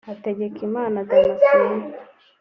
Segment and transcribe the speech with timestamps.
[0.07, 1.83] Hategekimana Damascene